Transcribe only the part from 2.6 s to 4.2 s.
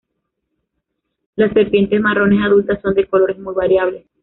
son de colores muy variables.